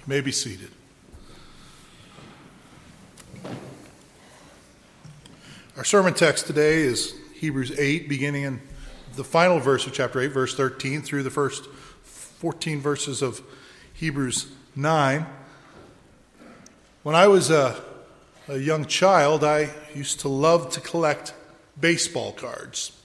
[0.00, 0.70] You may be seated.
[5.76, 8.62] Our sermon text today is Hebrews 8, beginning in
[9.16, 13.42] the final verse of chapter 8, verse 13, through the first 14 verses of
[13.92, 15.26] Hebrews 9.
[17.02, 17.78] When I was a,
[18.48, 21.34] a young child, I used to love to collect
[21.78, 22.99] baseball cards.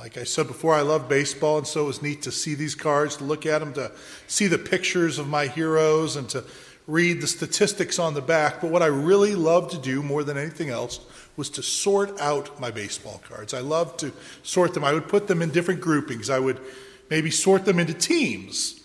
[0.00, 2.74] Like I said before, I love baseball, and so it was neat to see these
[2.74, 3.92] cards, to look at them, to
[4.28, 6.42] see the pictures of my heroes, and to
[6.86, 8.62] read the statistics on the back.
[8.62, 11.00] But what I really loved to do more than anything else
[11.36, 13.52] was to sort out my baseball cards.
[13.52, 14.10] I loved to
[14.42, 14.84] sort them.
[14.84, 16.30] I would put them in different groupings.
[16.30, 16.62] I would
[17.10, 18.80] maybe sort them into teams.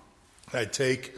[0.54, 1.14] I'd take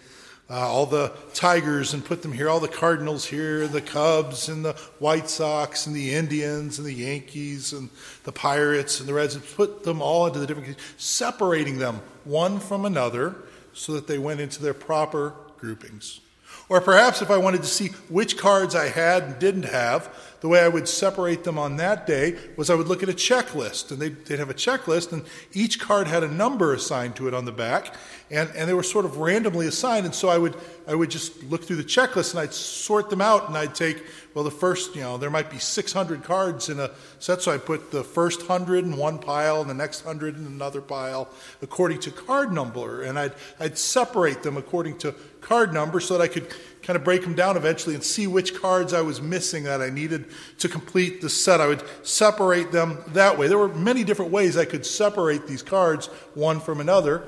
[0.48, 4.64] uh, all the Tigers and put them here, all the Cardinals here, the Cubs and
[4.64, 7.90] the White Sox and the Indians and the Yankees and
[8.24, 12.60] the Pirates and the Reds, and put them all into the different, separating them one
[12.60, 13.34] from another
[13.72, 16.20] so that they went into their proper groupings.
[16.68, 20.48] Or perhaps if I wanted to see which cards I had and didn't have, the
[20.48, 23.90] way I would separate them on that day was I would look at a checklist.
[23.90, 27.34] And they'd, they'd have a checklist, and each card had a number assigned to it
[27.34, 27.94] on the back.
[28.30, 30.04] And, and they were sort of randomly assigned.
[30.04, 30.56] And so I would,
[30.88, 33.48] I would just look through the checklist and I'd sort them out.
[33.48, 36.90] And I'd take, well, the first, you know, there might be 600 cards in a
[37.20, 37.40] set.
[37.42, 40.80] So I put the first 100 in one pile and the next 100 in another
[40.80, 41.28] pile
[41.62, 43.02] according to card number.
[43.02, 46.52] And I'd, I'd separate them according to card number so that I could
[46.86, 49.90] kind of break them down eventually and see which cards I was missing that I
[49.90, 50.26] needed
[50.58, 51.60] to complete the set.
[51.60, 53.48] I would separate them that way.
[53.48, 57.24] There were many different ways I could separate these cards one from another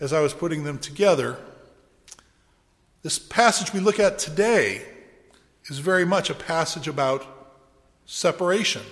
[0.00, 1.36] as I was putting them together.
[3.02, 4.82] This passage we look at today
[5.66, 7.26] is very much a passage about
[8.06, 8.82] separation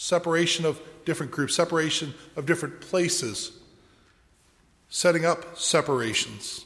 [0.00, 3.52] separation of different groups, separation of different places,
[4.88, 6.64] setting up separations.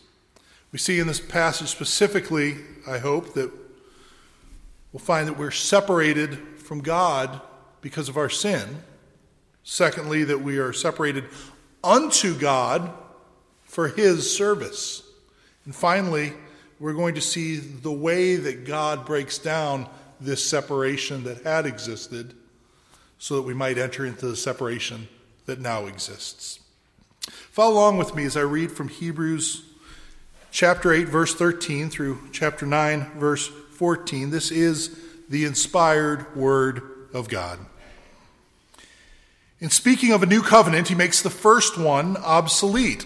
[0.75, 3.48] We see in this passage specifically, I hope, that
[4.92, 7.41] we'll find that we're separated from God
[7.80, 8.83] because of our sin.
[9.62, 11.27] Secondly, that we are separated
[11.85, 12.92] unto God
[13.62, 15.05] for His service.
[15.64, 16.33] And finally,
[16.80, 19.89] we're going to see the way that God breaks down
[20.20, 22.35] this separation that had existed
[23.20, 25.06] so that we might enter into the separation
[25.46, 26.58] that now exists.
[27.29, 29.70] Follow along with me as I read from Hebrews
[30.55, 34.31] chapter 8, verse 13 through chapter 9, verse 14.
[34.31, 34.97] This is
[35.29, 37.59] the inspired word of God.
[39.59, 43.05] In speaking of a new covenant, he makes the first one obsolete.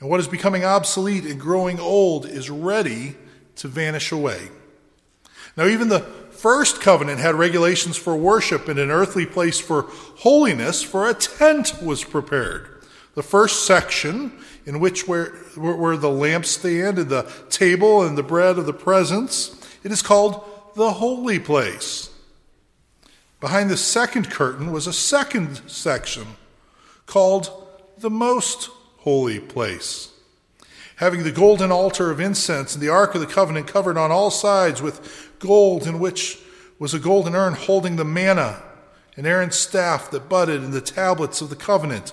[0.00, 3.16] And what is becoming obsolete and growing old is ready
[3.56, 4.48] to vanish away.
[5.58, 10.82] Now, even the first covenant had regulations for worship and an earthly place for holiness,
[10.82, 12.80] for a tent was prepared.
[13.14, 14.32] The first section
[14.70, 19.60] in which were, were the lampstand and the table and the bread of the presence.
[19.82, 20.44] It is called
[20.76, 22.08] the holy place.
[23.40, 26.24] Behind the second curtain was a second section
[27.06, 27.50] called
[27.98, 30.12] the most holy place.
[30.96, 34.30] Having the golden altar of incense and the ark of the covenant covered on all
[34.30, 36.38] sides with gold, in which
[36.78, 38.62] was a golden urn holding the manna
[39.16, 42.12] and Aaron's staff that budded and the tablets of the covenant.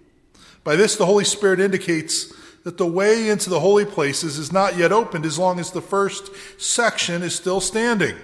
[0.63, 2.33] By this, the Holy Spirit indicates
[2.63, 5.81] that the way into the holy places is not yet opened as long as the
[5.81, 6.29] first
[6.61, 8.15] section is still standing,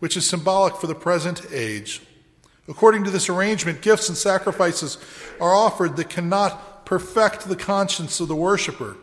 [0.00, 2.02] which is symbolic for the present age.
[2.68, 4.98] According to this arrangement, gifts and sacrifices
[5.40, 8.96] are offered that cannot perfect the conscience of the worshiper,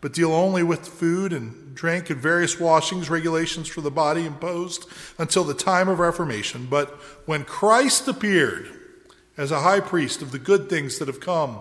[0.00, 4.86] but deal only with food and drink and various washings, regulations for the body imposed
[5.18, 6.66] until the time of Reformation.
[6.68, 6.90] But
[7.26, 8.68] when Christ appeared
[9.36, 11.60] as a high priest of the good things that have come,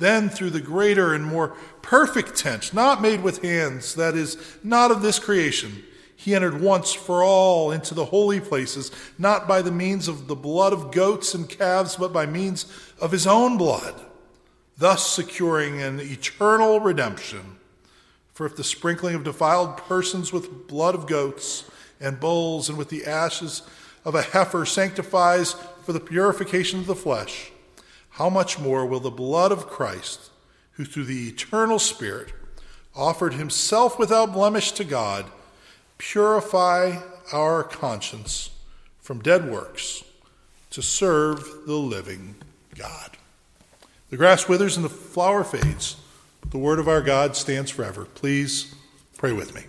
[0.00, 1.48] then, through the greater and more
[1.82, 5.84] perfect tent, not made with hands, that is, not of this creation,
[6.16, 10.34] he entered once for all into the holy places, not by the means of the
[10.34, 12.66] blood of goats and calves, but by means
[13.00, 13.94] of his own blood,
[14.76, 17.56] thus securing an eternal redemption.
[18.32, 21.70] For if the sprinkling of defiled persons with blood of goats
[22.00, 23.62] and bulls and with the ashes
[24.04, 25.54] of a heifer sanctifies
[25.84, 27.52] for the purification of the flesh,
[28.10, 30.30] how much more will the blood of Christ,
[30.72, 32.32] who through the eternal Spirit
[32.94, 35.26] offered himself without blemish to God,
[35.98, 36.96] purify
[37.32, 38.50] our conscience
[39.00, 40.02] from dead works
[40.70, 42.36] to serve the living
[42.76, 43.16] God.
[44.10, 45.96] The grass withers and the flower fades,
[46.40, 48.04] but the word of our God stands forever.
[48.04, 48.74] Please
[49.16, 49.62] pray with me.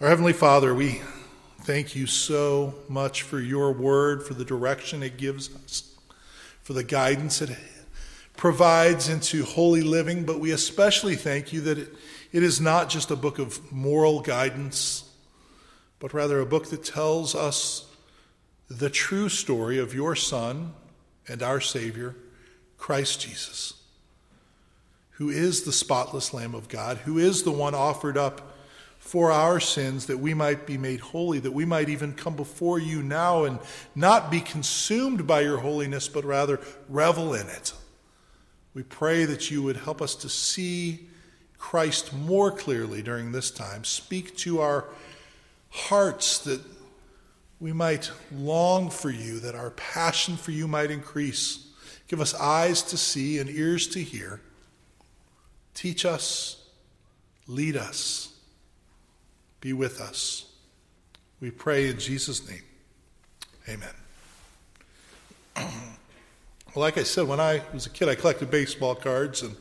[0.00, 1.00] Our Heavenly Father, we
[1.64, 5.94] thank you so much for your word, for the direction it gives us,
[6.62, 7.56] for the guidance it
[8.36, 11.94] provides into holy living, but we especially thank you that it,
[12.32, 15.10] it is not just a book of moral guidance,
[15.98, 17.86] but rather a book that tells us
[18.68, 20.74] the true story of your Son
[21.26, 22.14] and our Savior,
[22.76, 23.72] Christ Jesus,
[25.12, 28.53] who is the spotless Lamb of God, who is the one offered up
[29.04, 32.78] for our sins that we might be made holy, that we might even come before
[32.78, 33.58] you now and
[33.94, 36.58] not be consumed by your holiness, but rather
[36.88, 37.74] revel in it.
[38.72, 41.06] We pray that you would help us to see
[41.58, 43.84] Christ more clearly during this time.
[43.84, 44.86] Speak to our
[45.68, 46.62] hearts that
[47.60, 51.68] we might long for you, that our passion for you might increase.
[52.08, 54.40] Give us eyes to see and ears to hear.
[55.74, 56.64] Teach us,
[57.46, 58.33] lead us,
[59.64, 60.44] be with us.
[61.40, 62.62] We pray in Jesus' name.
[63.68, 63.88] Amen.
[66.74, 69.54] Well, like I said, when I was a kid, I collected baseball cards, and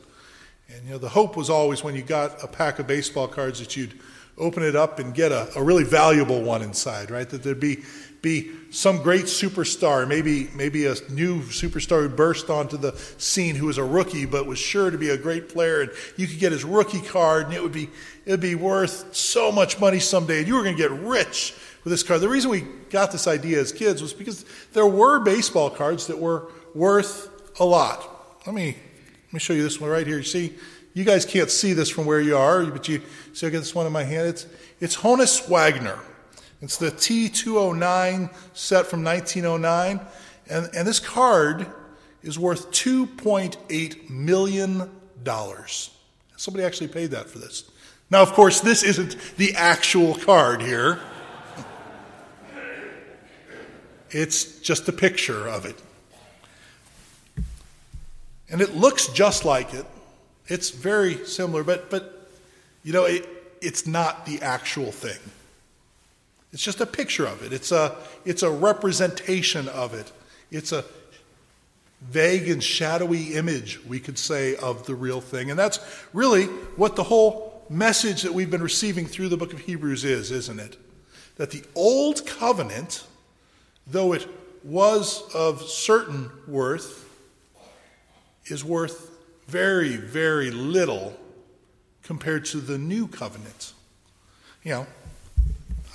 [0.68, 3.60] and you know the hope was always when you got a pack of baseball cards
[3.60, 4.00] that you'd
[4.36, 7.30] open it up and get a, a really valuable one inside, right?
[7.30, 7.84] That there'd be
[8.24, 13.68] be some great superstar, maybe maybe a new superstar who burst onto the scene who
[13.68, 16.52] was a rookie but was sure to be a great player, and you could get
[16.52, 17.90] his rookie card, and it would be
[18.26, 21.54] it'd be worth so much money someday, and you were going to get rich
[21.84, 22.22] with this card.
[22.22, 26.18] The reason we got this idea as kids was because there were baseball cards that
[26.18, 27.30] were worth
[27.60, 28.42] a lot.
[28.46, 28.76] Let me
[29.26, 30.18] let me show you this one right here.
[30.18, 30.54] You see,
[30.94, 33.02] you guys can't see this from where you are, but you
[33.34, 34.28] see I got this one in my hand.
[34.28, 34.48] It's
[34.80, 36.00] it's Honus Wagner.
[36.62, 40.00] It's the T209 set from 1909,
[40.50, 41.68] and and this card
[42.22, 44.90] is worth 2.8 million
[45.24, 45.92] dollars.
[46.38, 47.70] Somebody actually paid that for this.
[48.10, 51.00] Now, of course, this isn't the actual card here.
[54.12, 55.76] It's just a picture of it.
[58.50, 59.86] And it looks just like it.
[60.48, 62.30] It's very similar, but, but
[62.84, 63.28] you know, it,
[63.62, 65.18] it's not the actual thing.
[66.52, 67.52] It's just a picture of it.
[67.52, 67.96] It's a,
[68.26, 70.12] it's a representation of it.
[70.52, 70.86] It's a
[72.02, 75.50] vague and shadowy image, we could say, of the real thing.
[75.50, 75.80] And that's
[76.14, 76.46] really
[76.76, 80.60] what the whole message that we've been receiving through the book of Hebrews is, isn't
[80.60, 80.78] it?
[81.38, 83.06] That the old covenant,
[83.88, 84.28] though it
[84.64, 87.10] was of certain worth,
[88.46, 89.12] is worth
[89.48, 91.18] very, very little
[92.04, 93.74] compared to the new covenant.
[94.64, 94.88] You know,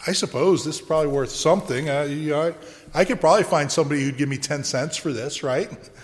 [0.07, 1.89] I suppose this is probably worth something.
[1.89, 2.55] Uh, you know,
[2.95, 5.71] I, I could probably find somebody who'd give me 10 cents for this, right?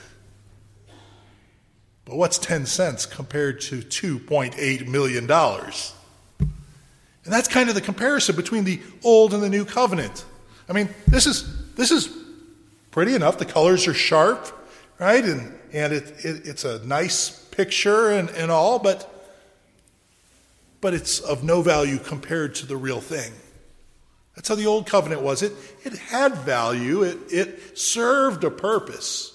[2.05, 5.31] But what's 10 cents compared to $2.8 million?
[5.31, 10.25] And that's kind of the comparison between the old and the new covenant.
[10.69, 12.15] I mean, this is, this is
[12.91, 13.39] pretty enough.
[13.39, 14.47] The colors are sharp,
[14.99, 15.25] right?
[15.25, 19.11] And and it, it, it's a nice picture and, and all, but,
[20.81, 23.33] but it's of no value compared to the real thing.
[24.37, 25.43] That's how the old covenant was.
[25.43, 29.34] It, it had value, it, it served a purpose.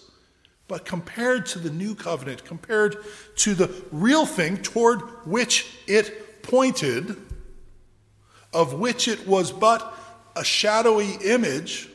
[0.69, 2.97] But compared to the new covenant, compared
[3.37, 7.17] to the real thing toward which it pointed,
[8.53, 9.93] of which it was but
[10.35, 11.89] a shadowy image,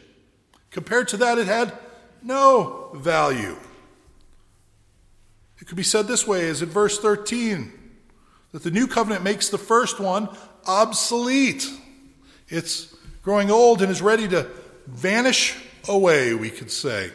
[0.72, 1.72] compared to that, it had
[2.20, 3.56] no value.
[5.60, 7.72] It could be said this way as in verse 13
[8.50, 10.28] that the new covenant makes the first one
[10.66, 11.64] obsolete.
[12.48, 14.50] It's growing old and is ready to
[14.88, 15.56] vanish
[15.88, 17.12] away, we could say.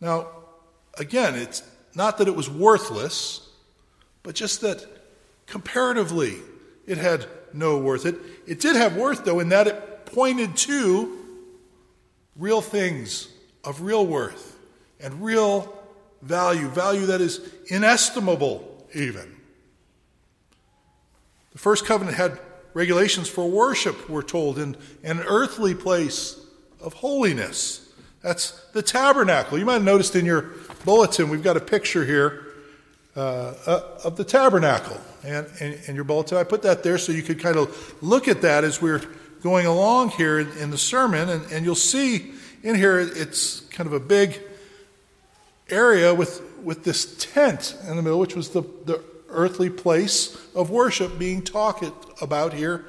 [0.00, 0.28] Now,
[0.98, 1.62] again, it's
[1.94, 3.48] not that it was worthless,
[4.22, 4.84] but just that
[5.46, 6.36] comparatively
[6.86, 8.06] it had no worth.
[8.06, 8.16] It,
[8.46, 11.18] it did have worth, though, in that it pointed to
[12.36, 13.28] real things
[13.64, 14.56] of real worth
[15.00, 15.76] and real
[16.22, 19.36] value, value that is inestimable, even.
[21.52, 22.38] The first covenant had
[22.74, 26.38] regulations for worship, we're told, in an earthly place
[26.80, 27.89] of holiness.
[28.22, 29.58] That's the tabernacle.
[29.58, 30.50] You might have noticed in your
[30.84, 32.46] bulletin, we've got a picture here
[33.16, 35.00] uh, uh, of the tabernacle.
[35.24, 35.46] And
[35.86, 38.64] in your bulletin, I put that there so you could kind of look at that
[38.64, 39.02] as we're
[39.42, 41.28] going along here in, in the sermon.
[41.28, 44.38] And, and you'll see in here it's kind of a big
[45.70, 50.70] area with, with this tent in the middle, which was the, the earthly place of
[50.70, 51.84] worship being talked
[52.20, 52.84] about here.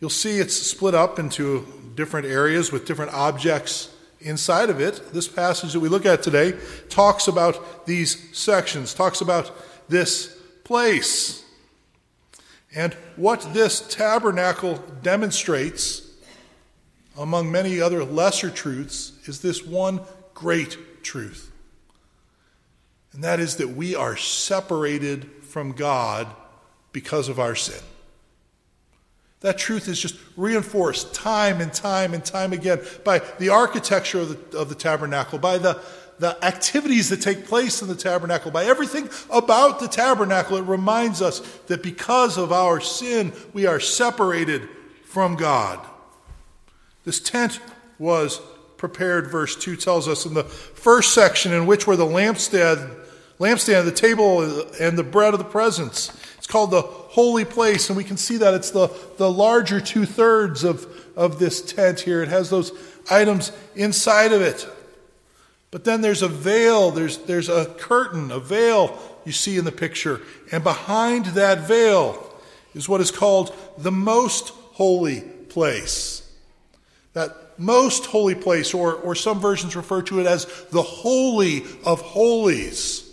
[0.00, 3.92] You'll see it's split up into different areas with different objects
[4.26, 5.12] inside of it.
[5.12, 6.54] This passage that we look at today
[6.88, 9.50] talks about these sections, talks about
[9.88, 11.44] this place.
[12.74, 16.02] And what this tabernacle demonstrates,
[17.16, 20.00] among many other lesser truths, is this one
[20.34, 21.50] great truth.
[23.12, 26.26] And that is that we are separated from God
[26.92, 27.82] because of our sin.
[29.40, 34.50] That truth is just reinforced time and time and time again by the architecture of
[34.50, 35.80] the, of the tabernacle, by the,
[36.18, 40.56] the activities that take place in the tabernacle, by everything about the tabernacle.
[40.56, 44.68] It reminds us that because of our sin, we are separated
[45.04, 45.86] from God.
[47.04, 47.60] This tent
[47.98, 48.40] was
[48.78, 52.94] prepared, verse 2 tells us, in the first section, in which were the lampstand,
[53.38, 54.42] lampstand, the table,
[54.80, 56.10] and the bread of the presence.
[56.38, 56.82] It's called the
[57.16, 61.38] holy place, and we can see that it's the, the larger two thirds of, of
[61.38, 62.22] this tent here.
[62.22, 62.72] It has those
[63.10, 64.68] items inside of it.
[65.70, 69.72] But then there's a veil, there's, there's a curtain, a veil you see in the
[69.72, 70.20] picture.
[70.52, 72.22] And behind that veil
[72.74, 76.30] is what is called the most holy place.
[77.14, 82.02] That most holy place, or, or some versions refer to it as the Holy of
[82.02, 83.10] Holies.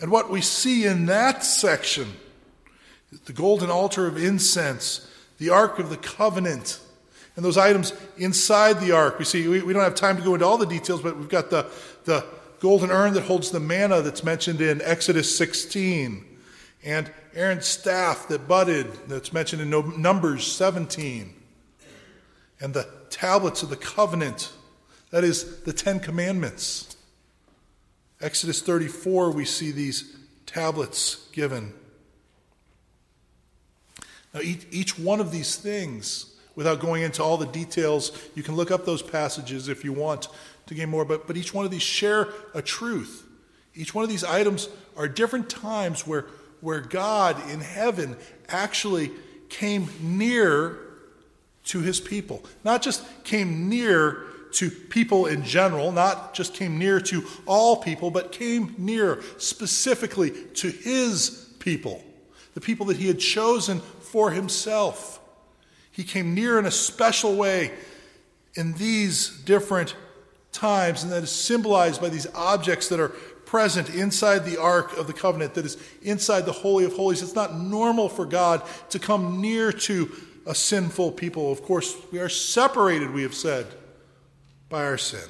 [0.00, 2.06] And what we see in that section
[3.24, 6.80] the golden altar of incense, the Ark of the Covenant,
[7.36, 9.18] and those items inside the ark.
[9.18, 11.28] We see, we, we, don't have time to go into all the details, but we've
[11.28, 11.66] got the,
[12.04, 12.24] the
[12.60, 16.24] golden urn that holds the manna that's mentioned in Exodus 16,
[16.84, 21.34] and Aaron's staff that budded that's mentioned in Numbers 17,
[22.60, 24.52] and the tablets of the covenant,
[25.10, 26.96] that is, the Ten Commandments.
[28.20, 30.16] Exodus 34, we see these
[30.46, 31.74] tablets given.
[34.34, 38.56] Now, each, each one of these things, without going into all the details, you can
[38.56, 40.28] look up those passages if you want
[40.66, 43.26] to gain more, but, but each one of these share a truth.
[43.74, 46.26] Each one of these items are different times where,
[46.60, 48.16] where God in heaven
[48.48, 49.10] actually
[49.48, 50.78] came near
[51.64, 52.44] to his people.
[52.64, 58.10] Not just came near to people in general, not just came near to all people,
[58.10, 62.02] but came near specifically to his people,
[62.54, 63.80] the people that he had chosen
[64.14, 65.18] for himself.
[65.90, 67.72] He came near in a special way
[68.54, 69.96] in these different
[70.52, 75.08] times, and that is symbolized by these objects that are present inside the Ark of
[75.08, 77.22] the Covenant, that is inside the Holy of Holies.
[77.22, 80.12] It's not normal for God to come near to
[80.46, 81.50] a sinful people.
[81.50, 83.66] Of course, we are separated, we have said
[84.68, 85.28] by our sin.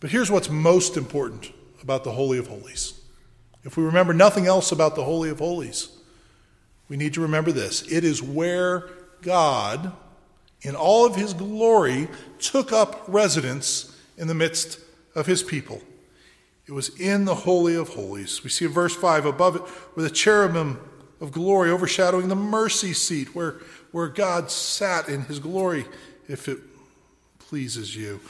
[0.00, 1.52] But here's what's most important
[1.82, 2.98] about the Holy of Holies.
[3.64, 5.90] If we remember nothing else about the Holy of Holies,
[6.88, 8.88] we need to remember this it is where
[9.22, 9.92] God,
[10.62, 14.78] in all of his glory, took up residence in the midst
[15.14, 15.80] of his people.
[16.66, 18.42] It was in the Holy of Holies.
[18.42, 19.62] We see verse 5 above it
[19.94, 20.80] with a cherubim
[21.20, 23.56] of glory overshadowing the mercy seat where,
[23.92, 25.84] where God sat in his glory,
[26.28, 26.58] if it
[27.38, 28.20] pleases you.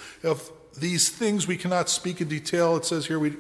[0.76, 2.76] These things we cannot speak in detail.
[2.76, 3.35] It says here we,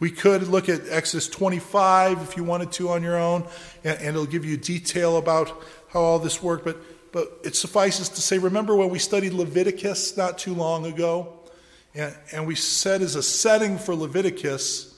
[0.00, 3.46] we could look at Exodus 25 if you wanted to on your own,
[3.84, 5.48] and, and it'll give you detail about
[5.88, 6.64] how all this worked.
[6.64, 6.78] But,
[7.12, 11.34] but it suffices to say, remember when we studied Leviticus not too long ago?
[11.94, 14.94] And, and we said as a setting for Leviticus,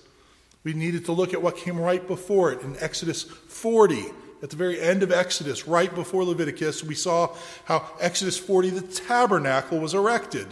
[0.62, 4.04] we needed to look at what came right before it in Exodus 40
[4.42, 8.80] at the very end of Exodus, right before Leviticus, we saw how Exodus 40, the
[8.80, 10.46] tabernacle was erected.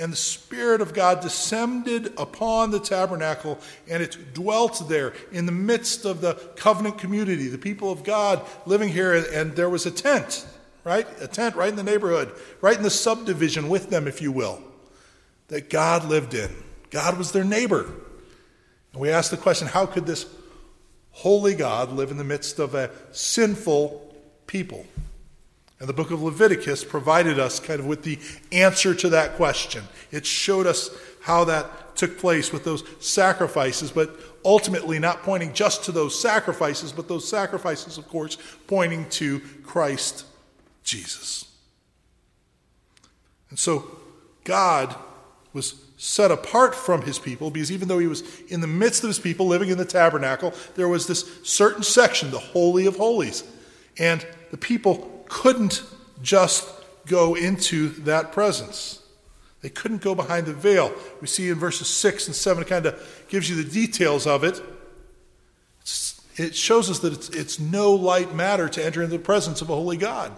[0.00, 5.52] And the Spirit of God descended upon the tabernacle, and it dwelt there in the
[5.52, 9.14] midst of the covenant community, the people of God living here.
[9.14, 10.46] And there was a tent,
[10.84, 11.06] right?
[11.20, 14.62] A tent right in the neighborhood, right in the subdivision with them, if you will,
[15.48, 16.50] that God lived in.
[16.90, 17.90] God was their neighbor.
[18.92, 20.26] And we ask the question how could this
[21.10, 24.14] holy God live in the midst of a sinful
[24.46, 24.86] people?
[25.80, 28.18] And the book of Leviticus provided us kind of with the
[28.50, 29.84] answer to that question.
[30.10, 30.90] It showed us
[31.22, 36.92] how that took place with those sacrifices, but ultimately not pointing just to those sacrifices,
[36.92, 40.24] but those sacrifices, of course, pointing to Christ
[40.82, 41.44] Jesus.
[43.50, 43.98] And so
[44.44, 44.94] God
[45.52, 49.08] was set apart from his people because even though he was in the midst of
[49.08, 53.44] his people living in the tabernacle, there was this certain section, the Holy of Holies.
[53.98, 55.82] And the people couldn't
[56.22, 56.68] just
[57.06, 59.02] go into that presence.
[59.60, 60.92] They couldn't go behind the veil.
[61.20, 64.44] We see in verses 6 and 7, it kind of gives you the details of
[64.44, 64.60] it.
[65.80, 69.60] It's, it shows us that it's, it's no light matter to enter into the presence
[69.60, 70.32] of a holy God.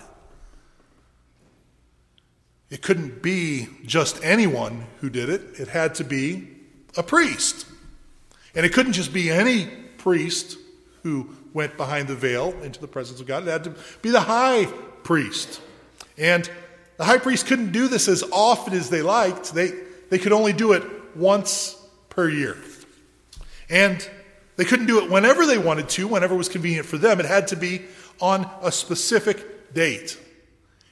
[2.71, 6.49] It couldn't be just anyone who did it, it had to be
[6.97, 7.67] a priest.
[8.55, 9.67] And it couldn't just be any
[9.99, 10.57] priest
[11.03, 14.21] who went behind the veil into the presence of God, it had to be the
[14.21, 14.67] high
[15.03, 15.61] priest.
[16.17, 16.49] And
[16.97, 19.73] the high priest couldn't do this as often as they liked, they,
[20.11, 20.85] they could only do it
[21.17, 21.77] once
[22.09, 22.57] per year.
[23.69, 24.07] And
[24.57, 27.21] they couldn't do it whenever they wanted to, whenever it was convenient for them.
[27.21, 27.83] It had to be
[28.21, 30.19] on a specific date.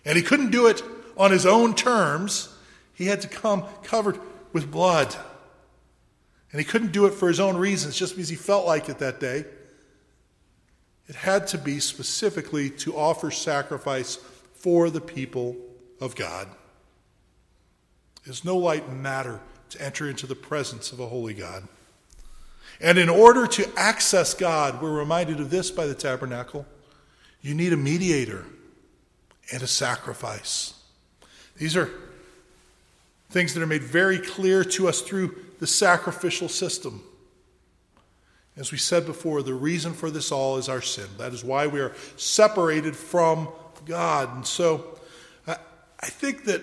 [0.04, 0.82] And he couldn't do it
[1.16, 2.48] on his own terms.
[2.94, 4.18] He had to come covered
[4.52, 5.14] with blood.
[6.50, 9.00] And he couldn't do it for his own reasons, just because he felt like it
[9.00, 9.44] that day.
[11.08, 14.16] It had to be specifically to offer sacrifice
[14.54, 15.56] for the people
[16.00, 16.48] of God.
[18.24, 21.66] There's no light matter to enter into the presence of a holy God.
[22.80, 26.66] And in order to access God, we're reminded of this by the tabernacle.
[27.40, 28.44] You need a mediator
[29.52, 30.74] and a sacrifice.
[31.56, 31.90] These are
[33.30, 37.02] things that are made very clear to us through the sacrificial system.
[38.58, 41.06] As we said before, the reason for this all is our sin.
[41.16, 43.48] That is why we are separated from
[43.86, 44.34] God.
[44.34, 44.98] And so
[45.46, 46.62] I think that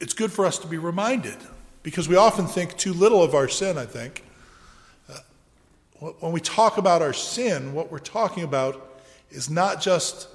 [0.00, 1.36] it's good for us to be reminded
[1.82, 4.24] because we often think too little of our sin, I think.
[5.08, 10.28] Uh, when we talk about our sin, what we're talking about is not just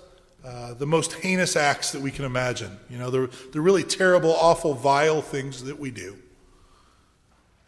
[0.44, 4.32] uh, the most heinous acts that we can imagine, you know, the, the really terrible,
[4.32, 6.18] awful, vile things that we do.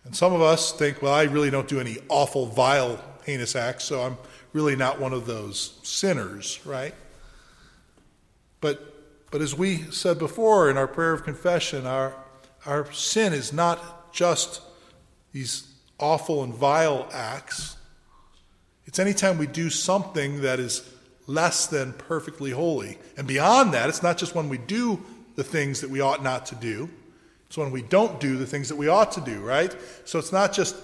[0.05, 3.85] And some of us think, well, I really don't do any awful, vile, heinous acts,
[3.85, 4.17] so I'm
[4.51, 6.93] really not one of those sinners, right?
[8.59, 8.93] But
[9.33, 12.13] but as we said before in our prayer of confession, our,
[12.67, 14.61] our sin is not just
[15.31, 15.67] these
[15.97, 17.75] awful and vile acts.
[18.85, 20.87] It's anytime we do something that is
[21.25, 22.99] less than perfectly holy.
[23.17, 26.45] And beyond that, it's not just when we do the things that we ought not
[26.45, 26.87] to do,
[27.53, 29.75] it's when we don't do the things that we ought to do, right?
[30.05, 30.75] So it's not just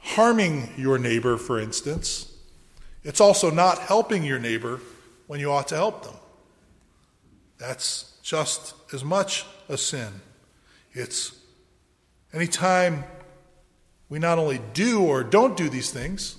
[0.00, 2.32] harming your neighbor, for instance,
[3.04, 4.80] it's also not helping your neighbor
[5.26, 6.14] when you ought to help them.
[7.58, 10.22] That's just as much a sin.
[10.94, 11.38] It's
[12.32, 13.04] anytime
[14.08, 16.36] we not only do or don't do these things,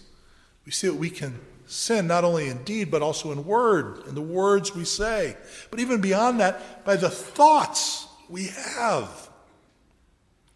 [0.65, 4.15] we see that we can sin not only in deed, but also in word, in
[4.15, 5.38] the words we say.
[5.69, 9.27] But even beyond that, by the thoughts we have.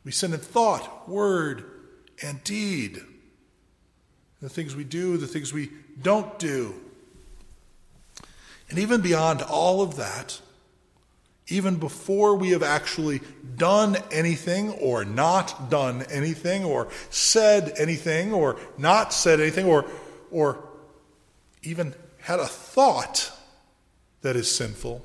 [0.04, 1.64] We sin in thought, word,
[2.24, 3.02] and deed.
[4.42, 5.70] The things we do, the things we
[6.02, 6.74] don't do.
[8.70, 10.40] And even beyond all of that,
[11.48, 13.22] even before we have actually
[13.58, 19.86] done anything or not done anything or said anything or not said anything or,
[20.32, 20.64] or
[21.62, 23.32] even had a thought
[24.22, 25.04] that is sinful,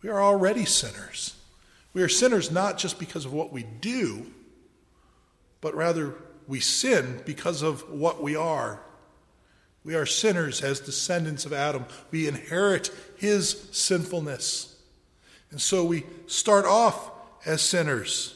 [0.00, 1.36] we are already sinners.
[1.94, 4.26] We are sinners not just because of what we do,
[5.60, 6.14] but rather
[6.48, 8.80] we sin because of what we are.
[9.84, 11.86] We are sinners as descendants of Adam.
[12.10, 14.76] We inherit his sinfulness.
[15.50, 17.10] And so we start off
[17.44, 18.34] as sinners.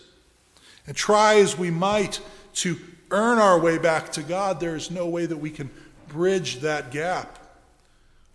[0.87, 2.21] And try as we might
[2.55, 2.77] to
[3.11, 5.71] earn our way back to God, there is no way that we can
[6.09, 7.39] bridge that gap.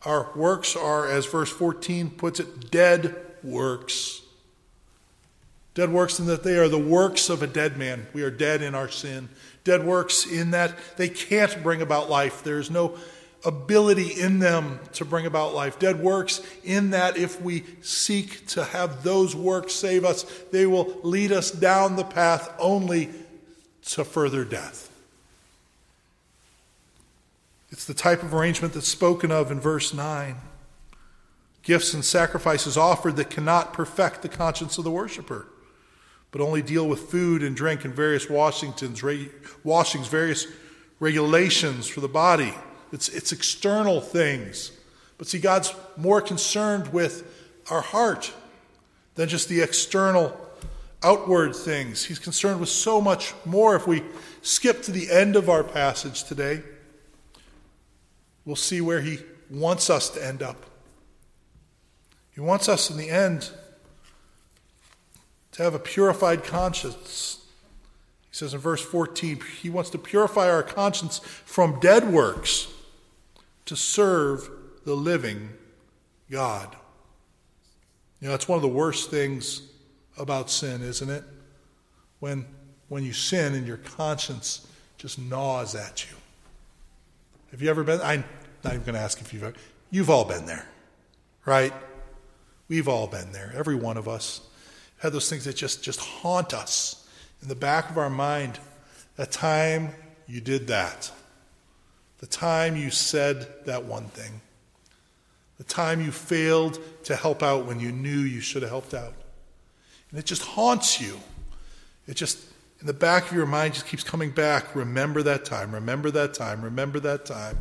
[0.03, 4.20] Our works are, as verse 14 puts it, dead works.
[5.73, 8.07] Dead works in that they are the works of a dead man.
[8.13, 9.29] We are dead in our sin.
[9.63, 12.43] Dead works in that they can't bring about life.
[12.43, 12.97] There is no
[13.45, 15.79] ability in them to bring about life.
[15.79, 20.99] Dead works, in that if we seek to have those works save us, they will
[21.03, 23.09] lead us down the path only
[23.83, 24.89] to further death.
[27.71, 30.35] It's the type of arrangement that's spoken of in verse 9.
[31.63, 35.47] Gifts and sacrifices offered that cannot perfect the conscience of the worshiper,
[36.31, 39.03] but only deal with food and drink and various washingtons,
[39.63, 40.47] washings, various
[40.99, 42.53] regulations for the body
[42.91, 44.71] it's, it's external things.
[45.17, 47.23] But see, God's more concerned with
[47.69, 48.33] our heart
[49.15, 50.37] than just the external,
[51.03, 52.03] outward things.
[52.03, 53.75] He's concerned with so much more.
[53.75, 54.03] If we
[54.41, 56.61] skip to the end of our passage today,
[58.45, 60.65] we'll see where He wants us to end up.
[62.33, 63.51] He wants us in the end
[65.53, 67.45] to have a purified conscience.
[68.29, 72.67] He says in verse 14, He wants to purify our conscience from dead works
[73.65, 74.49] to serve
[74.85, 75.49] the living
[76.29, 76.75] God.
[78.19, 79.63] You know, it's one of the worst things
[80.17, 81.23] about sin, isn't it?
[82.19, 82.45] When,
[82.87, 86.15] when you sin and your conscience just gnaws at you.
[87.51, 87.99] Have you ever been?
[88.01, 88.23] I'm
[88.63, 89.55] not even going to ask if you've ever.
[89.89, 90.67] You've all been there,
[91.45, 91.73] right?
[92.69, 93.51] We've all been there.
[93.55, 94.41] Every one of us
[95.01, 97.07] had those things that just, just haunt us
[97.41, 98.59] in the back of our mind.
[99.15, 99.95] That time
[100.27, 101.11] you did that.
[102.19, 104.41] The time you said that one thing.
[105.57, 109.13] The time you failed to help out when you knew you should have helped out.
[110.11, 111.19] And it just haunts you.
[112.07, 112.39] It just,
[112.79, 114.75] in the back of your mind, just keeps coming back.
[114.75, 117.57] Remember that time, remember that time, remember that time.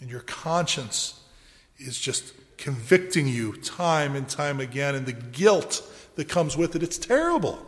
[0.00, 1.20] And your conscience
[1.78, 5.86] is just convicting you time and time again, and the guilt
[6.20, 7.58] that comes with it, it's terrible.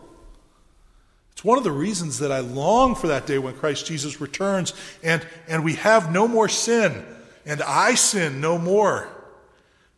[1.33, 4.75] It's one of the reasons that I long for that day when Christ Jesus returns
[5.03, 7.03] and, and we have no more sin,
[7.47, 9.09] and I sin no more.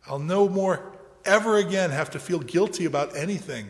[0.07, 0.93] I'll no more
[1.25, 3.69] ever again have to feel guilty about anything,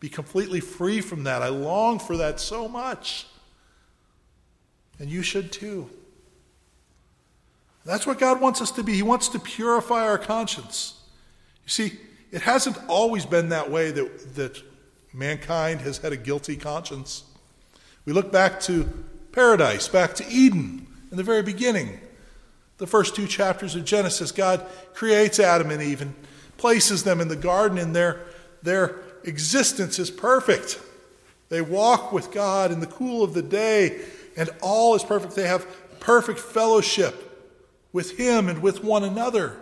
[0.00, 1.40] be completely free from that.
[1.40, 3.28] I long for that so much.
[4.98, 5.88] And you should too.
[7.84, 8.94] That's what God wants us to be.
[8.94, 11.00] He wants to purify our conscience.
[11.62, 11.92] You see,
[12.34, 14.60] it hasn't always been that way that, that
[15.12, 17.22] mankind has had a guilty conscience.
[18.06, 22.00] We look back to paradise, back to Eden in the very beginning.
[22.78, 26.12] The first two chapters of Genesis, God creates Adam and Eve and
[26.56, 28.26] places them in the garden, and their,
[28.64, 30.80] their existence is perfect.
[31.50, 34.00] They walk with God in the cool of the day,
[34.36, 35.36] and all is perfect.
[35.36, 35.68] They have
[36.00, 37.14] perfect fellowship
[37.92, 39.56] with Him and with one another.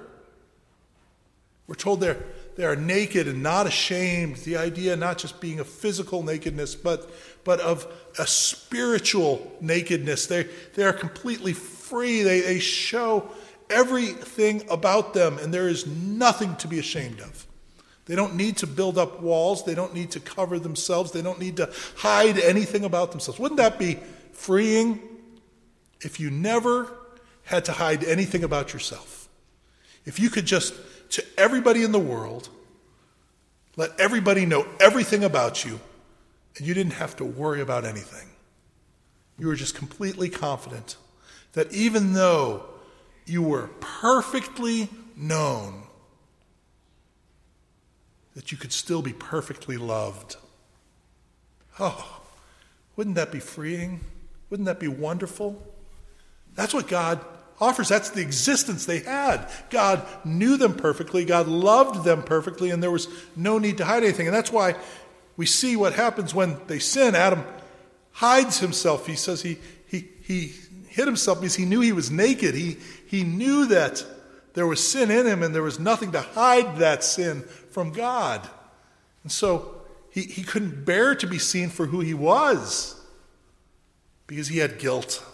[1.66, 2.24] We're told they're,
[2.56, 4.36] they are naked and not ashamed.
[4.36, 7.10] The idea not just being a physical nakedness, but,
[7.44, 7.86] but of
[8.18, 10.26] a spiritual nakedness.
[10.26, 12.22] They, they are completely free.
[12.22, 13.28] They, they show
[13.70, 17.46] everything about them, and there is nothing to be ashamed of.
[18.06, 19.64] They don't need to build up walls.
[19.64, 21.12] They don't need to cover themselves.
[21.12, 23.38] They don't need to hide anything about themselves.
[23.38, 23.98] Wouldn't that be
[24.32, 25.00] freeing
[26.00, 26.92] if you never
[27.44, 29.28] had to hide anything about yourself.
[30.04, 30.74] If you could just,
[31.12, 32.48] to everybody in the world,
[33.77, 35.81] let everybody know everything about you,
[36.57, 38.29] and you didn't have to worry about anything.
[39.38, 40.96] You were just completely confident
[41.53, 42.64] that even though
[43.27, 45.83] you were perfectly known,
[48.35, 50.37] that you could still be perfectly loved.
[51.79, 52.20] Oh,
[52.96, 54.01] wouldn't that be freeing?
[54.48, 55.62] Wouldn't that be wonderful?
[56.55, 57.25] That's what God
[57.62, 57.88] offers.
[57.88, 59.48] That's the existence they had.
[59.70, 64.03] God knew them perfectly, God loved them perfectly, and there was no need to hide
[64.03, 64.27] anything.
[64.27, 64.75] And that's why
[65.37, 67.14] we see what happens when they sin.
[67.14, 67.44] Adam
[68.11, 69.07] hides himself.
[69.07, 70.53] He says he, he, he
[70.88, 72.55] hid himself because he knew he was naked.
[72.55, 74.05] He, he knew that
[74.55, 78.46] there was sin in him and there was nothing to hide that sin from God.
[79.22, 83.01] And so he, he couldn't bear to be seen for who he was
[84.27, 85.25] because he had guilt.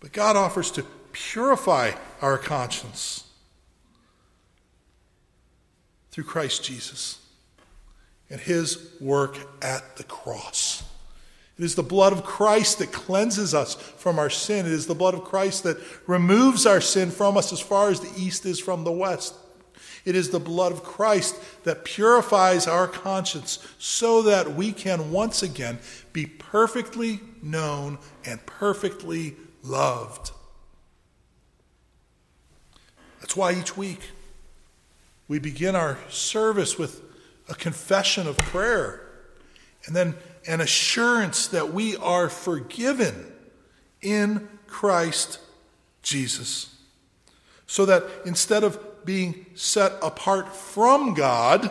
[0.00, 3.24] But God offers to purify our conscience
[6.10, 7.18] through Christ Jesus
[8.30, 10.84] and his work at the cross.
[11.58, 14.66] It is the blood of Christ that cleanses us from our sin.
[14.66, 18.00] It is the blood of Christ that removes our sin from us as far as
[18.00, 19.34] the east is from the west.
[20.04, 25.42] It is the blood of Christ that purifies our conscience so that we can once
[25.42, 25.80] again
[26.12, 30.30] be perfectly known and perfectly loved.
[33.20, 34.00] That's why each week
[35.26, 37.02] we begin our service with
[37.48, 39.02] a confession of prayer
[39.86, 40.14] and then
[40.46, 43.32] an assurance that we are forgiven
[44.00, 45.40] in Christ
[46.02, 46.74] Jesus.
[47.66, 51.70] So that instead of being set apart from God,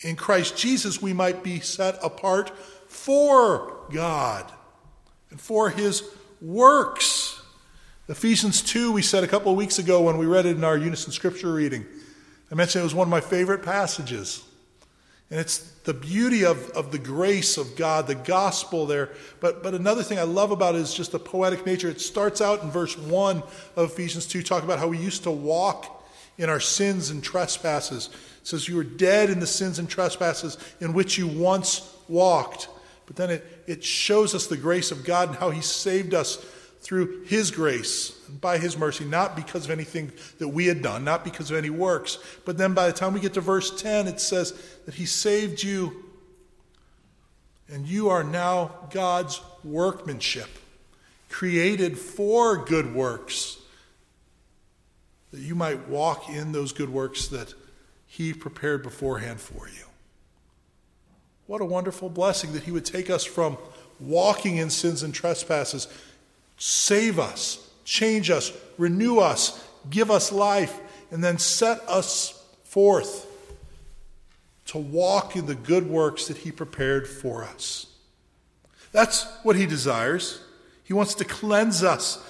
[0.00, 2.52] in Christ Jesus, we might be set apart
[2.88, 4.50] for God
[5.30, 6.02] and for His
[6.40, 7.42] works.
[8.08, 10.76] Ephesians 2, we said a couple of weeks ago when we read it in our
[10.76, 11.84] unison scripture reading.
[12.50, 14.44] I mentioned it was one of my favorite passages.
[15.30, 19.10] And it's the beauty of, of the grace of God, the gospel there.
[19.40, 21.88] But, but another thing I love about it is just the poetic nature.
[21.88, 23.42] It starts out in verse 1
[23.74, 26.06] of Ephesians 2, talking about how we used to walk
[26.38, 28.08] in our sins and trespasses.
[28.40, 32.68] It says, You were dead in the sins and trespasses in which you once walked.
[33.06, 36.36] But then it, it shows us the grace of God and how He saved us
[36.80, 41.04] through His grace and by His mercy, not because of anything that we had done,
[41.04, 42.18] not because of any works.
[42.44, 44.52] But then by the time we get to verse 10, it says
[44.84, 46.04] that He saved you,
[47.68, 50.48] and you are now God's workmanship,
[51.28, 53.58] created for good works,
[55.32, 57.52] that you might walk in those good works that
[58.06, 59.85] he prepared beforehand for you.
[61.46, 63.56] What a wonderful blessing that he would take us from
[64.00, 65.88] walking in sins and trespasses,
[66.58, 70.80] save us, change us, renew us, give us life,
[71.10, 73.26] and then set us forth
[74.66, 77.86] to walk in the good works that he prepared for us.
[78.92, 80.40] That's what he desires.
[80.82, 82.22] He wants to cleanse us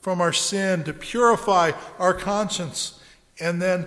[0.00, 3.00] from our sin, to purify our conscience,
[3.40, 3.86] and then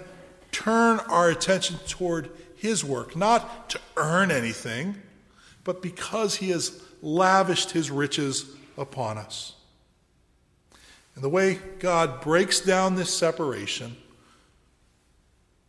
[0.51, 2.29] turn our attention toward
[2.63, 4.95] his work, not to earn anything,
[5.65, 9.55] but because he has lavished his riches upon us.
[11.13, 13.97] And the way God breaks down this separation,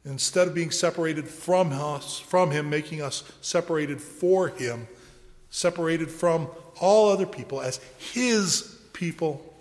[0.04, 4.86] instead of being separated from us, from him, making us separated for him,
[5.50, 6.46] separated from
[6.80, 9.52] all other people as his people.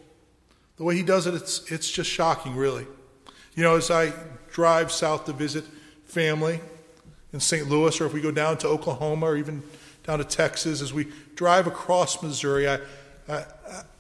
[0.78, 2.86] The way he does it, it's, it's just shocking, really.
[3.56, 4.14] You know, as I
[4.52, 5.64] drive south to visit
[6.06, 6.60] family
[7.34, 7.68] in St.
[7.68, 9.64] Louis, or if we go down to Oklahoma, or even
[10.06, 12.80] down to Texas, as we drive across Missouri, I,
[13.28, 13.46] I,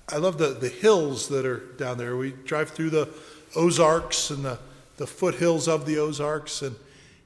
[0.09, 2.15] I love the, the hills that are down there.
[2.15, 3.09] We drive through the
[3.55, 4.59] Ozarks and the,
[4.97, 6.75] the foothills of the Ozarks, and,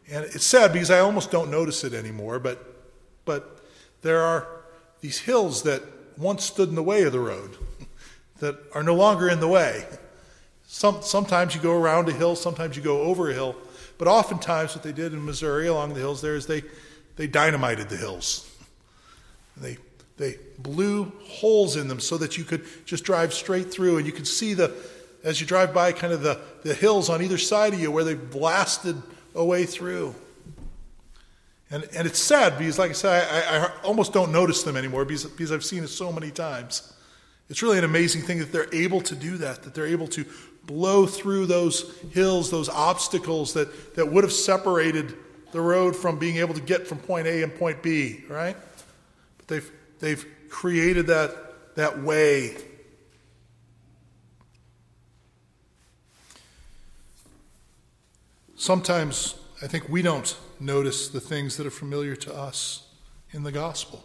[0.09, 2.63] and it's sad because I almost don't notice it anymore, but,
[3.25, 3.61] but
[4.01, 4.47] there are
[5.01, 5.83] these hills that
[6.17, 7.57] once stood in the way of the road
[8.39, 9.85] that are no longer in the way.
[10.67, 13.55] Some, sometimes you go around a hill, sometimes you go over a hill,
[13.97, 16.63] but oftentimes what they did in Missouri along the hills there is they,
[17.15, 18.49] they dynamited the hills.
[19.57, 19.77] They,
[20.17, 24.11] they blew holes in them so that you could just drive straight through and you
[24.11, 24.71] could see the,
[25.23, 28.03] as you drive by, kind of the, the hills on either side of you where
[28.03, 29.01] they blasted
[29.35, 30.15] a way through.
[31.69, 35.05] And, and it's sad because, like I said, I, I almost don't notice them anymore
[35.05, 36.93] because, because I've seen it so many times.
[37.49, 40.25] It's really an amazing thing that they're able to do that, that they're able to
[40.67, 45.15] blow through those hills, those obstacles that, that would have separated
[45.51, 48.55] the road from being able to get from point A and point B, right?
[49.37, 52.57] But they've, they've created that, that way.
[58.55, 62.87] Sometimes I think we don't notice the things that are familiar to us
[63.31, 64.03] in the gospel.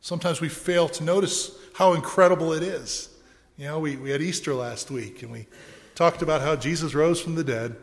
[0.00, 3.08] Sometimes we fail to notice how incredible it is.
[3.56, 5.46] You know, we, we had Easter last week and we
[5.94, 7.76] talked about how Jesus rose from the dead.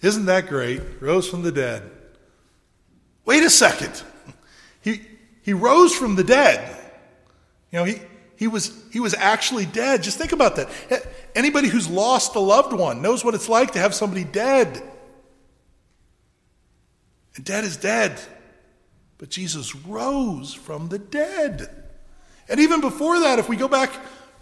[0.00, 0.80] Isn't that great?
[1.00, 1.90] Rose from the dead.
[3.26, 4.02] Wait a second.
[4.80, 5.02] He,
[5.42, 6.74] he rose from the dead.
[7.70, 8.00] You know, he,
[8.36, 10.02] he, was, he was actually dead.
[10.02, 10.70] Just think about that.
[11.34, 14.82] Anybody who's lost a loved one knows what it's like to have somebody dead.
[17.36, 18.18] And dead is dead.
[19.18, 21.68] But Jesus rose from the dead.
[22.48, 23.92] And even before that, if we go back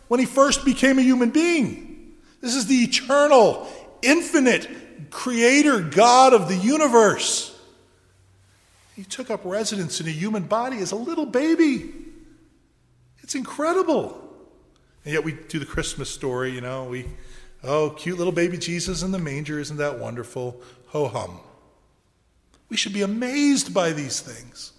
[0.08, 3.68] when he first became a human being, this is the eternal,
[4.02, 7.54] infinite creator God of the universe.
[8.96, 11.92] He took up residence in a human body as a little baby.
[13.22, 14.24] It's incredible.
[15.04, 17.06] And yet we do the Christmas story, you know, we,
[17.62, 20.60] oh, cute little baby Jesus in the manger, isn't that wonderful?
[20.88, 21.40] Ho hum.
[22.68, 24.72] We should be amazed by these things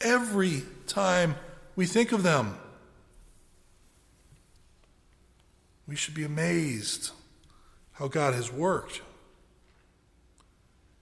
[0.00, 1.34] every time
[1.76, 2.58] we think of them.
[5.86, 7.10] We should be amazed
[7.92, 9.02] how God has worked.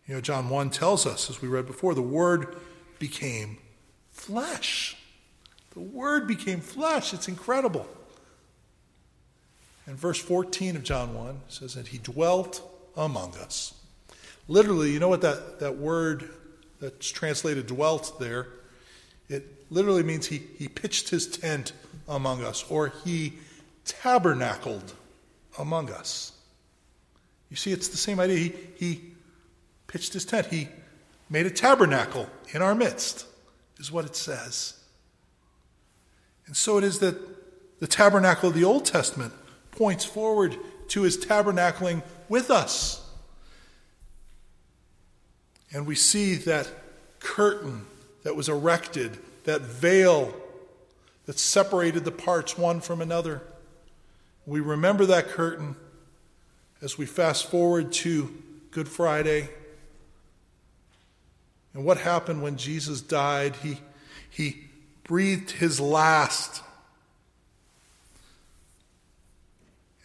[0.06, 2.56] You know, John 1 tells us, as we read before, the Word
[2.98, 3.58] became
[4.10, 4.96] flesh.
[5.74, 7.14] The Word became flesh.
[7.14, 7.86] It's incredible.
[9.86, 12.62] And verse 14 of John 1 says that He dwelt
[12.96, 13.74] among us.
[14.48, 16.28] Literally, you know what that, that word
[16.80, 18.48] that's translated dwelt there?
[19.28, 21.72] It literally means he, he pitched his tent
[22.08, 23.34] among us, or he
[23.84, 24.94] tabernacled
[25.58, 26.32] among us.
[27.50, 28.36] You see, it's the same idea.
[28.36, 29.00] He, he
[29.86, 30.68] pitched his tent, he
[31.28, 33.26] made a tabernacle in our midst,
[33.78, 34.78] is what it says.
[36.46, 37.16] And so it is that
[37.80, 39.32] the tabernacle of the Old Testament
[39.70, 40.56] points forward
[40.88, 43.04] to his tabernacling with us.
[45.72, 46.70] And we see that
[47.18, 47.86] curtain
[48.24, 50.34] that was erected, that veil
[51.26, 53.42] that separated the parts one from another.
[54.46, 55.76] We remember that curtain
[56.80, 59.48] as we fast forward to Good Friday.
[61.74, 63.54] And what happened when Jesus died?
[63.56, 63.78] He,
[64.28, 64.64] he
[65.04, 66.62] breathed his last.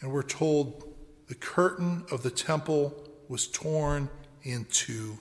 [0.00, 0.84] And we're told
[1.26, 2.94] the curtain of the temple
[3.28, 4.08] was torn
[4.44, 5.18] in two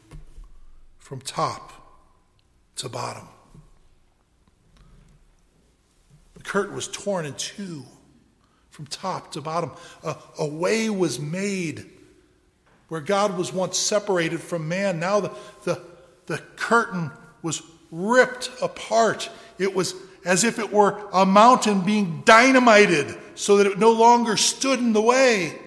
[0.99, 1.73] from top
[2.75, 3.27] to bottom.
[6.35, 7.83] The curtain was torn in two
[8.77, 9.71] from top to bottom.
[10.03, 11.83] A, a way was made
[12.89, 14.99] where God was once separated from man.
[14.99, 15.31] Now the,
[15.63, 15.81] the,
[16.27, 17.09] the curtain
[17.41, 19.31] was ripped apart.
[19.57, 24.37] It was as if it were a mountain being dynamited so that it no longer
[24.37, 25.57] stood in the way.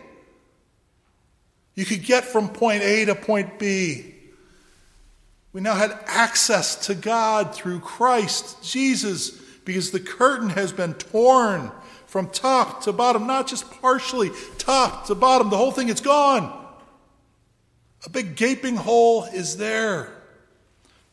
[1.74, 4.14] You could get from point A to point B.
[5.52, 9.30] We now had access to God through Christ Jesus
[9.64, 11.72] because the curtain has been torn
[12.10, 15.48] from top to bottom, not just partially, top to bottom.
[15.48, 16.66] The whole thing is gone.
[18.04, 20.12] A big gaping hole is there.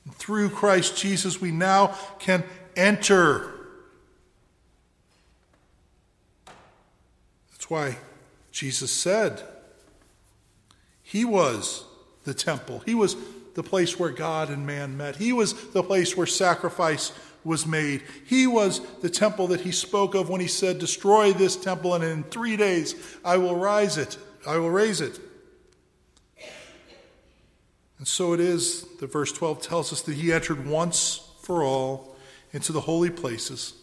[0.06, 2.44] And through Christ Jesus, we now can
[2.76, 3.54] enter.
[7.52, 7.98] That's why
[8.52, 9.44] Jesus said
[11.04, 11.84] he was
[12.24, 13.16] the temple, he was
[13.54, 17.12] the place where God and man met, he was the place where sacrifice
[17.48, 18.04] was made.
[18.26, 22.04] He was the temple that he spoke of when he said, Destroy this temple, and
[22.04, 24.18] in three days I will rise it.
[24.46, 25.18] I will raise it.
[27.98, 32.16] And so it is that verse 12 tells us that he entered once for all
[32.52, 33.74] into the holy places,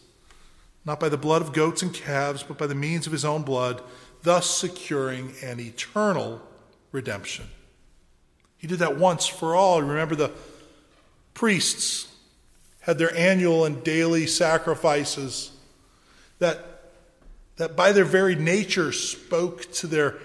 [0.85, 3.43] not by the blood of goats and calves, but by the means of his own
[3.43, 3.83] blood,
[4.23, 6.43] thus securing an eternal
[6.93, 7.47] redemption.
[8.59, 9.81] He did that once for all.
[9.83, 10.33] Remember the
[11.33, 12.14] priests
[12.85, 15.53] had their annual and daily sacrifices
[16.39, 16.59] that,
[17.57, 20.19] that by their very nature spoke to their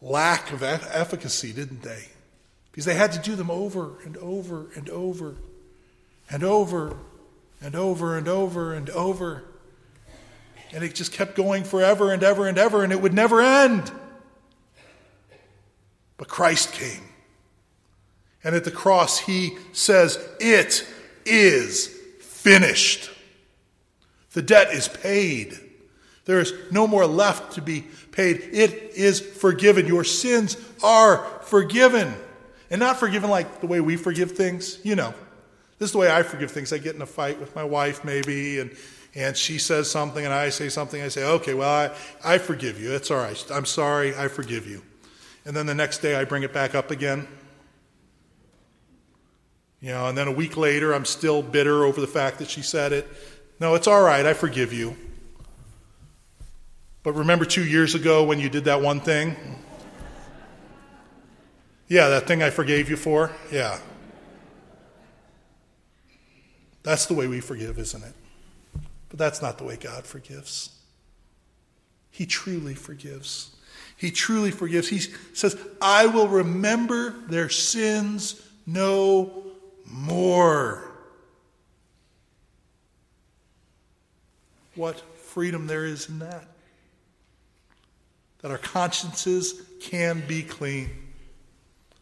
[0.00, 2.06] lack of efficacy, didn't they?
[2.70, 5.36] Because they had to do them over and over and over
[6.30, 6.96] and over
[7.60, 9.44] and over and over and over.
[10.72, 13.92] And it just kept going forever and ever and ever, and it would never end.
[16.16, 17.02] But Christ came.
[18.42, 20.86] And at the cross, he says, It
[21.30, 21.86] is
[22.20, 23.10] finished.
[24.32, 25.58] The debt is paid.
[26.24, 28.40] There is no more left to be paid.
[28.52, 29.86] It is forgiven.
[29.86, 32.14] Your sins are forgiven.
[32.70, 34.78] And not forgiven like the way we forgive things.
[34.84, 35.14] You know,
[35.78, 36.72] this is the way I forgive things.
[36.72, 38.70] I get in a fight with my wife, maybe, and,
[39.14, 41.02] and she says something, and I say something.
[41.02, 42.92] I say, okay, well, I, I forgive you.
[42.92, 43.44] It's all right.
[43.50, 44.14] I'm sorry.
[44.14, 44.82] I forgive you.
[45.44, 47.26] And then the next day, I bring it back up again.
[49.80, 52.60] You know, and then a week later, I'm still bitter over the fact that she
[52.60, 53.08] said it.
[53.58, 54.24] No, it's all right.
[54.26, 54.96] I forgive you.
[57.02, 59.36] But remember two years ago when you did that one thing?
[61.88, 63.32] Yeah, that thing I forgave you for?
[63.50, 63.78] Yeah.
[66.82, 68.14] That's the way we forgive, isn't it?
[69.08, 70.70] But that's not the way God forgives.
[72.10, 73.56] He truly forgives.
[73.96, 74.88] He truly forgives.
[74.88, 75.00] He
[75.34, 79.49] says, I will remember their sins no
[79.90, 80.84] more.
[84.74, 86.46] What freedom there is in that.
[88.42, 91.09] That our consciences can be clean.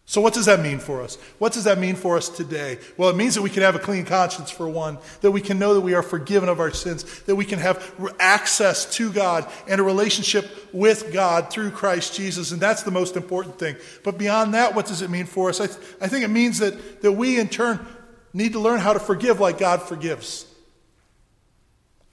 [0.09, 1.17] So, what does that mean for us?
[1.37, 2.79] What does that mean for us today?
[2.97, 5.59] Well, it means that we can have a clean conscience, for one, that we can
[5.59, 9.47] know that we are forgiven of our sins, that we can have access to God
[9.69, 13.77] and a relationship with God through Christ Jesus, and that's the most important thing.
[14.03, 15.61] But beyond that, what does it mean for us?
[15.61, 17.87] I, th- I think it means that, that we, in turn,
[18.33, 20.47] need to learn how to forgive like God forgives.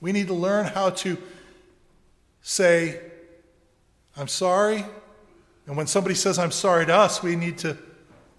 [0.02, 1.18] We need to learn how to
[2.42, 3.00] say,
[4.18, 4.84] I'm sorry,
[5.68, 7.78] and when somebody says, I'm sorry to us, we need to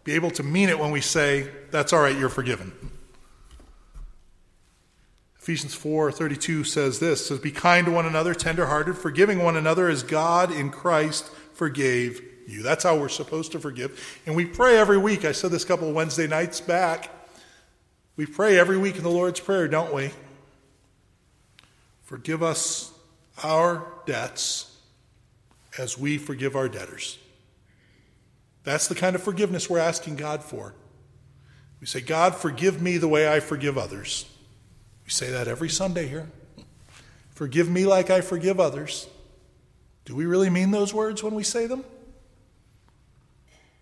[0.07, 2.73] be able to mean it when we say, That's all right, you're forgiven.
[5.39, 10.03] Ephesians 4:32 says this, says be kind to one another, tenderhearted, forgiving one another as
[10.03, 12.63] God in Christ forgave you.
[12.63, 14.21] That's how we're supposed to forgive.
[14.27, 15.25] And we pray every week.
[15.25, 17.11] I said this a couple of Wednesday nights back.
[18.17, 20.11] We pray every week in the Lord's Prayer, don't we?
[22.03, 22.93] Forgive us
[23.45, 24.77] our debts
[25.79, 27.19] as we forgive our debtors.
[28.67, 30.75] That's the kind of forgiveness we're asking God for.
[31.81, 34.27] We say, God, forgive me the way I forgive others.
[35.05, 36.29] We say that every Sunday here.
[37.31, 39.07] Forgive me like I forgive others.
[40.05, 41.85] Do we really mean those words when we say them?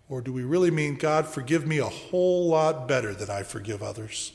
[0.07, 3.81] Or do we really mean, God, forgive me a whole lot better than I forgive
[3.81, 4.33] others?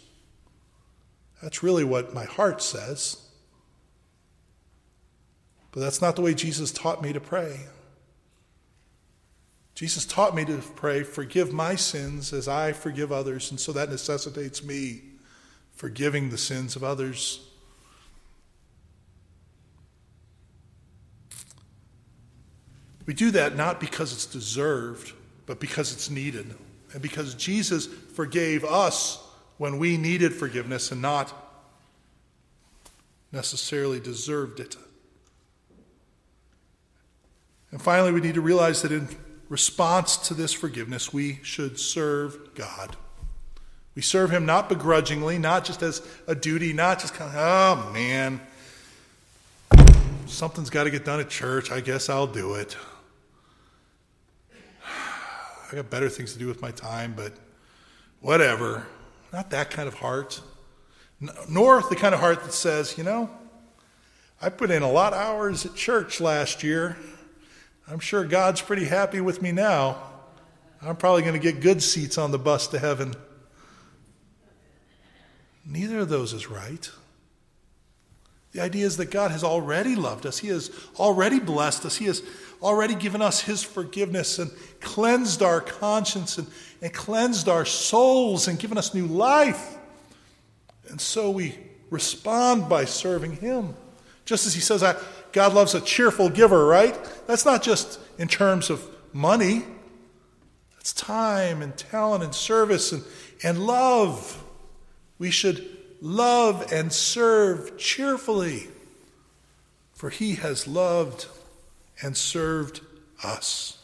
[1.40, 3.24] That's really what my heart says.
[5.70, 7.68] But that's not the way Jesus taught me to pray.
[9.80, 13.50] Jesus taught me to pray, Forgive my sins as I forgive others.
[13.50, 15.00] And so that necessitates me
[15.72, 17.40] forgiving the sins of others.
[23.06, 25.14] We do that not because it's deserved,
[25.46, 26.54] but because it's needed.
[26.92, 29.18] And because Jesus forgave us
[29.56, 31.32] when we needed forgiveness and not
[33.32, 34.76] necessarily deserved it.
[37.70, 39.08] And finally, we need to realize that in
[39.50, 42.96] response to this forgiveness, we should serve God.
[43.94, 47.92] We serve Him not begrudgingly, not just as a duty, not just kind of, oh
[47.92, 48.40] man,
[50.26, 51.70] something's got to get done at church.
[51.70, 52.76] I guess I'll do it.
[54.84, 57.32] I got better things to do with my time, but
[58.20, 58.86] whatever.
[59.32, 60.40] Not that kind of heart.
[61.48, 63.28] Nor the kind of heart that says, you know,
[64.40, 66.96] I put in a lot of hours at church last year.
[67.90, 70.00] I'm sure God's pretty happy with me now.
[70.80, 73.14] I'm probably going to get good seats on the bus to heaven.
[75.66, 76.88] Neither of those is right.
[78.52, 80.38] The idea is that God has already loved us.
[80.38, 80.70] He has
[81.00, 81.96] already blessed us.
[81.96, 82.22] He has
[82.62, 86.46] already given us His forgiveness and cleansed our conscience and,
[86.80, 89.76] and cleansed our souls and given us new life.
[90.88, 91.56] And so we
[91.90, 93.74] respond by serving Him.
[94.24, 94.82] Just as He says,
[95.32, 96.96] God loves a cheerful giver, right?
[97.26, 99.64] That's not just in terms of money,
[100.76, 103.04] that's time and talent and service and,
[103.42, 104.42] and love.
[105.18, 108.68] We should love and serve cheerfully,
[109.92, 111.26] for he has loved
[112.02, 112.80] and served
[113.22, 113.78] us.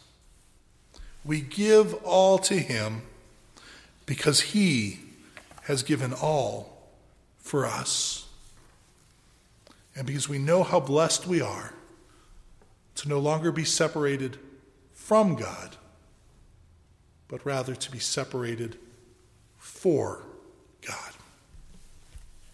[1.25, 3.03] We give all to him
[4.07, 5.01] because he
[5.63, 6.89] has given all
[7.39, 8.26] for us.
[9.97, 11.73] And because we know how blessed we are
[12.97, 14.39] to no longer be separated
[14.93, 15.77] from God,
[17.29, 18.77] but rather to be separated
[19.57, 20.23] for
[20.87, 21.13] God.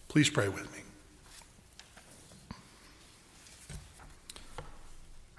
[0.07, 0.79] Please pray with me.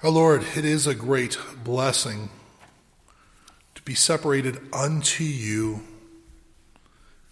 [0.03, 2.29] Our Lord, it is a great blessing
[3.75, 5.83] to be separated unto you,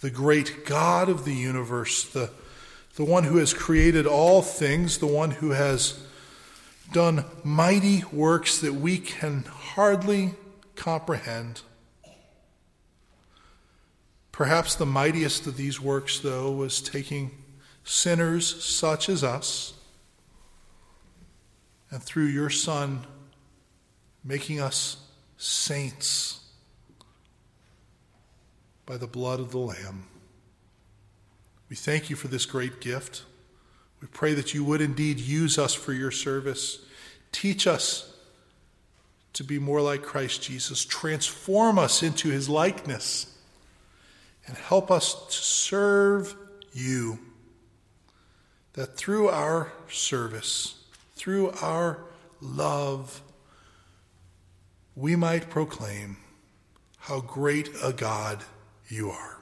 [0.01, 2.31] the great God of the universe, the,
[2.97, 5.99] the one who has created all things, the one who has
[6.93, 10.35] done mighty works that we can hardly
[10.77, 11.63] comprehend.
[14.31, 17.31] Perhaps the mightiest of these works, though, was taking
[17.85, 19.75] sinners such as us
[21.91, 23.07] and through your Son
[24.25, 24.97] making us
[25.37, 26.45] saints
[28.87, 30.07] by the blood of the Lamb.
[31.73, 33.23] We thank you for this great gift.
[34.03, 36.85] We pray that you would indeed use us for your service.
[37.33, 38.15] Teach us
[39.33, 40.85] to be more like Christ Jesus.
[40.85, 43.39] Transform us into his likeness
[44.47, 46.37] and help us to serve
[46.75, 47.19] you.
[48.75, 50.75] That through our service,
[51.15, 52.05] through our
[52.43, 53.23] love,
[54.95, 56.19] we might proclaim
[56.99, 58.45] how great a God
[58.89, 59.42] you are.